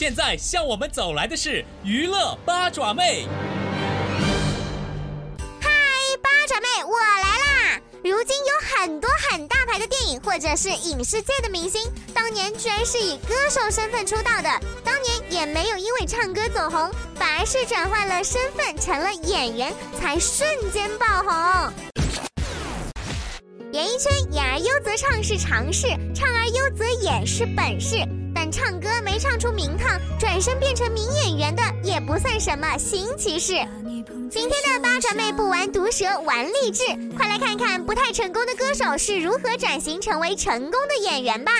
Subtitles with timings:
[0.00, 3.26] 现在向我们走来的是娱乐八爪妹。
[5.60, 5.68] 嗨，
[6.22, 7.78] 八爪妹，我来啦！
[8.02, 8.54] 如今有
[8.86, 11.82] 很多很大牌的电影或者是影视界的明星，
[12.14, 14.48] 当年居然是以歌手身份出道的，
[14.82, 21.74] 当年也没有因为唱歌走红，反而是转换了身份成了演员，才瞬间爆红。
[23.72, 27.96] 演艺圈演而优则唱是常事，唱而优则演是本事。
[28.50, 33.54] 唱歌没唱出名堂，转身变成名演员的也不算什么新奇事。
[34.30, 36.82] 今天的八爪妹不玩毒舌，玩励志，
[37.16, 41.52] 快来看看不太成功的歌手是如何转型成为成功的演员吧。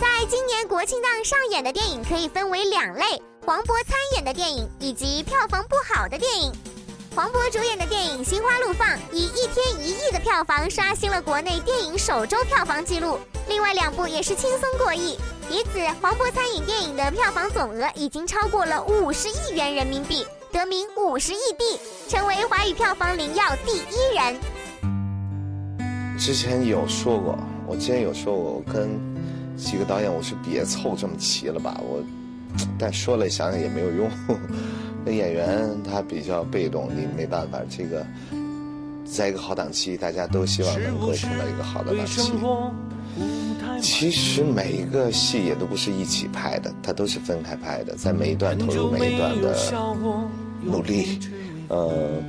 [0.00, 3.04] 在今年国庆档上演的电影可以分为两类：
[3.44, 6.52] 黄渤参演的电影以及票房不好的电影。
[7.14, 15.18] 黄渤主演的电影《心花怒放》以一天一亿的票房刷新了国内电影首周票房纪录，另外两部也是轻松过亿。
[15.50, 24.36] 以此，黄渤参演电影的票房总额已经超过了五十亿元人民币，得名“五十亿帝”，成为华语票房灵药第一人。
[26.18, 29.00] 之前有说过，我之前有说过，我跟
[29.56, 32.02] 几个导演，我说别凑这么齐了吧，我，
[32.78, 34.10] 但说了想想也没有用。
[35.04, 37.60] 那演员他比较被动，你没办法。
[37.70, 38.04] 这个
[39.04, 42.32] 在一个好档期，大家都希望能够碰到一个好的档期。
[43.80, 49.56] 其实每一个戏也都不是一起拍的，它都是分开拍的，在每一段投入每一段的
[50.62, 51.18] 努力。
[51.68, 52.20] 呃，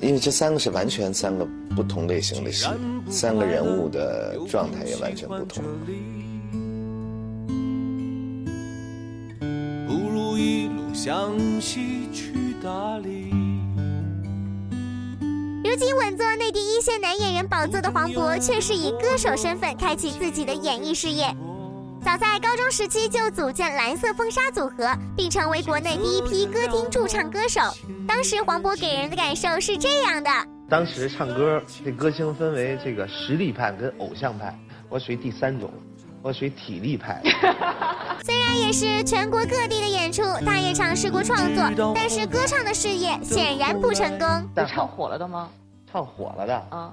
[0.00, 1.46] 因为这三个是完全三个
[1.76, 2.66] 不同类型的戏，
[3.08, 5.62] 三个人物的状态也完全不同。
[11.02, 13.30] 向西去大理。
[15.64, 21.34] 如今稳坐内地一线男演员宝座的黄渤，却是以歌手身份开启自己的演艺事业。
[22.04, 27.62] 早在高中时期就组建蓝色风沙组合，并成为国内第一批歌厅驻唱歌手。
[28.06, 30.30] 当时黄渤给人的感受是这样的：
[30.68, 34.54] 当时唱歌这歌星分为这个实力派跟偶像派，
[34.90, 35.72] 我属于第三种。
[36.22, 37.22] 我属于体力派，
[38.24, 44.28] 虽然也是全国各地的演出，他也尝试过创作，但是歌唱的事业显然不成功。
[44.54, 45.48] 但唱火了的吗？
[45.90, 46.92] 唱火了的啊，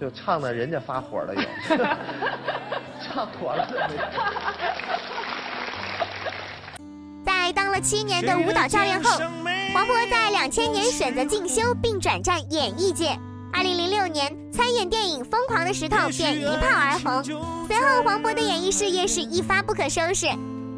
[0.00, 1.48] 就唱的人家发火了也，
[3.02, 3.88] 唱火了的。
[7.26, 9.18] 在当了七年的舞蹈教练后，
[9.74, 13.18] 黄渤在两千年选择进修并转战演艺界。
[13.52, 17.22] 二零零六年参演电影《疯狂的石头》便一炮而红，
[17.66, 20.26] 随后黄渤的演艺事业是一发不可收拾。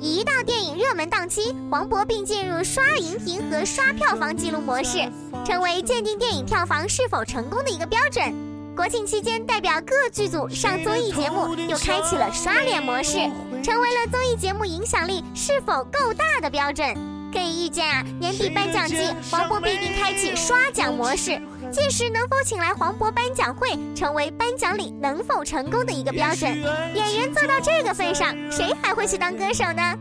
[0.00, 5.06] 一到电影热门档期，黄渤并进入刷荧屏和刷票房记录模式，
[5.44, 8.34] 成为鉴定电影票房是否成功的一个标准。
[8.74, 13.18] 国庆期间，代表各剧组上综艺节目，又开启了刷脸模式，
[13.62, 16.94] 成为了综艺节目影响力是否够大的标准。
[17.32, 18.96] 可以预见啊，年底颁奖季，
[19.30, 21.38] 黄渤必定开启刷奖模式。
[21.70, 26.50] 届时能否请来黄渤颁奖会，成为颁奖礼能否成功的一个标准。
[26.94, 29.98] 演员做到这个份上，谁还会去当歌手呢？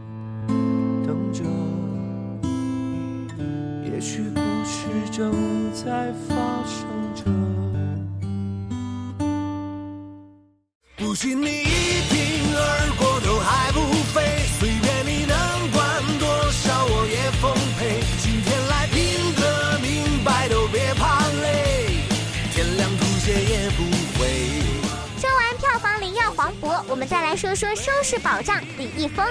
[1.05, 1.43] 等着，
[3.83, 5.33] 也许故事正
[5.73, 7.25] 在发生着。
[10.97, 11.65] 不信你
[27.05, 29.25] 再来说说收视保障李易峰。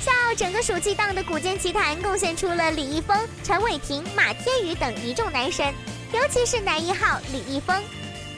[0.00, 5.74] 笑整个暑期档的《古剑奇谭》贡献出了李易峰、陈伟霆、马天宇等一众男神，
[6.12, 7.82] 尤其是男一号李易峰，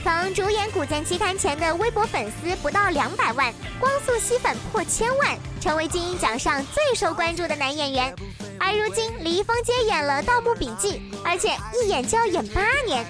[0.02, 8.14] 从主演《古剑奇谭》前的微博粉丝不到两百万，光速吸粉破千万，成为金鹰奖上最受关注的男演员。
[8.58, 13.04] 而如今，李易峰接演了《盗墓笔记》，而且一演就要演八年，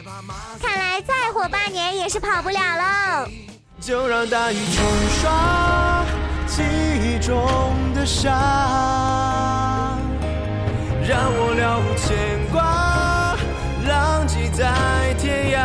[0.60, 3.49] 看来再火八年也是跑不了喽。
[3.80, 6.04] 就让大雨冲刷
[6.47, 7.34] 记忆中
[7.94, 8.30] 的伤，
[11.09, 13.38] 让我了无牵挂，
[13.88, 15.65] 浪迹在天涯。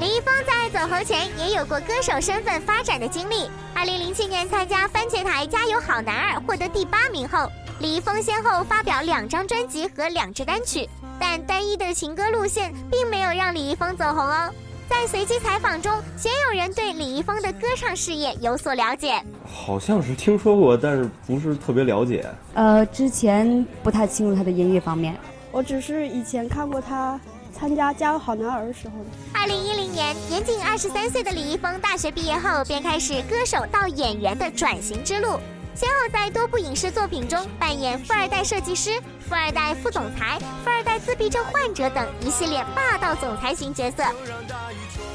[0.00, 3.50] 李易峰在走红前也有过歌手身份发展的经历。
[3.74, 10.86] 二零零七年参加番茄台《加油好男儿》，获得第八名后，李易峰先后发表两张专辑和两支单曲，
[11.18, 14.52] 但单一的情歌路线并没有让李易峰走红哦。
[14.90, 19.22] 在随机采访中，鲜有人对李易峰的歌唱事业有所了解。
[19.46, 22.26] 好像是听说过，但是不是特别了解。
[22.54, 25.16] 呃，之前不太清楚他的音乐方面，
[25.52, 27.18] 我只是以前看过他
[27.52, 28.94] 参加《加油好男儿》的时候。
[29.32, 35.38] 二零一零年，年仅二十三岁的李易峰大学毕业后便开始歌手到演员的转型之路，
[35.72, 44.04] 先后在多部影视作品中扮演富二代设计师、富二代副总裁、富二代自闭症患者等一系列霸道总裁型角色。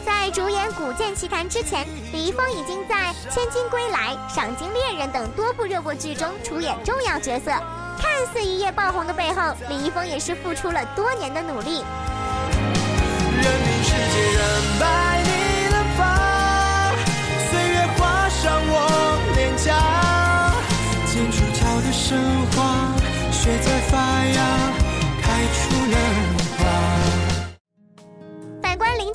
[0.05, 2.95] 在主演《古剑奇谭》之前，李易峰已经在
[3.33, 7.51] 《千金归来》《赏金猎人》等多部热播剧中出演重要角色。
[7.97, 11.83] 看似一夜爆红的背后，李易峰也是付出了多年的努力。
[13.41, 13.51] 反
[14.77, 15.15] 观
[19.35, 19.55] 零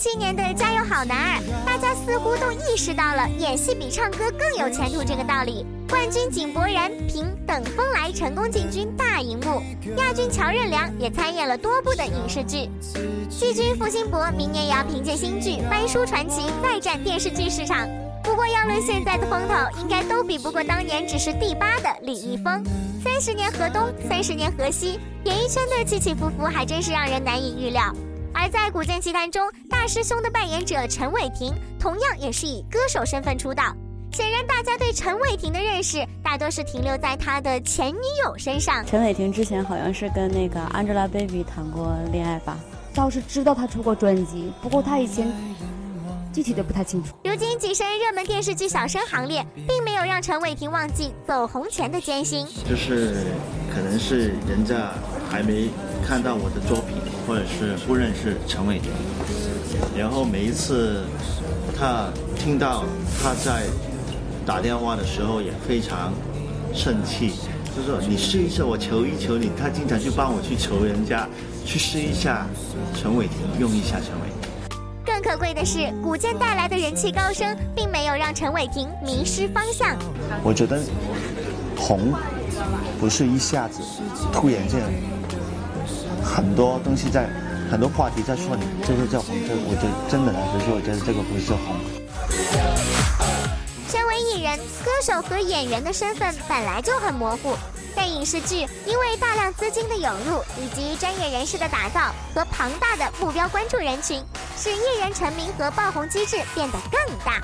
[0.00, 5.67] 七年的《加油好男儿》，大家似乎都意识到了演戏比唱歌更有前途这个道理。
[5.91, 9.61] 冠军井柏然凭《等风来》成功进军大荧幕，
[9.99, 12.70] 亚军乔任梁也参演了多部的影视剧。
[13.29, 17.87] 季军付辛博明年也要凭借新剧《翻书传奇》再战电视剧市场。
[18.25, 22.64] 不过要论现在的风头，应该都比不过当年只是第八的李易峰。
[23.05, 27.94] 三十年河东，三十年河西，演艺圈的起起伏伏还真是让人难以预料。
[28.32, 33.75] 而在《古剑奇谭》中，大师兄的扮演者陈伟霆同样也是以歌手身份出道。
[34.12, 38.85] 显然，大家对陈伟霆的认识大多是停留在他的前女友身上。
[38.85, 42.59] 陈伟霆之前好像是跟那个 Angelababy 谈过恋爱吧？
[42.93, 45.32] 倒是知道他出过专辑，不过他以前
[46.32, 47.15] 具体的不太清楚。
[47.23, 52.44] 如今跻身热门电视剧小生行列，并没有让陈伟霆忘记走红前的艰辛。
[52.69, 53.15] 就是
[53.73, 54.93] 可能是人家
[55.31, 55.71] 还没
[56.06, 56.97] 看到我的作品，
[57.27, 58.91] 或者是不认识陈伟霆，
[59.97, 61.05] 然后每一次
[61.79, 62.85] 他听到
[63.23, 63.62] 他在。
[64.47, 66.12] 打电话的时候也非常
[66.75, 67.35] 生气，
[67.77, 69.50] 就说你试一试，我求一求你。
[69.56, 71.29] 他经常去帮我去求人家，
[71.65, 72.47] 去试一下
[72.94, 74.50] 陈伟霆，用一下陈伟霆。
[75.05, 79.97] 更可贵的是，古剑带来的人气高升，并没有让陈伟霆迷失方向。
[80.43, 80.81] 我觉得
[81.77, 82.12] 红
[82.99, 83.81] 不是一下子
[84.32, 84.81] 突然间，
[86.41, 87.29] 很多东西在，
[87.71, 89.37] 很多话题在说你，这个叫红。
[89.47, 91.77] 这我觉得真的来说，我觉得这个不是红。
[93.87, 97.55] 身为艺人歌手和演员的身份本来就很模糊，
[97.95, 104.25] 但影视剧因为大量资金的涌入，以及专业人士的打造和庞大的目标关注人群，
[104.57, 107.39] 使艺人成名和爆红机制变得更大。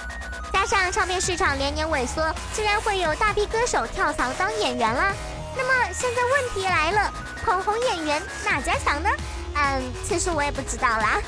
[0.54, 5.12] 加上唱片市场连年萎缩，自然会有大批歌手跳槽当演员啦。
[5.54, 7.12] 那么现在问题来了，
[7.46, 9.08] 口红演员哪家强呢？
[9.54, 11.22] 嗯，其实我也不知道啦。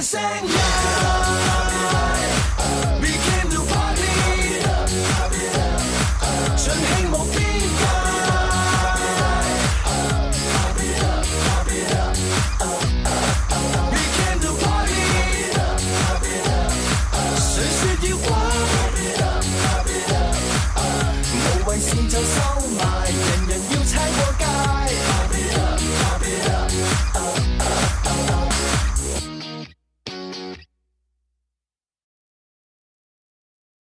[0.00, 1.77] 声音。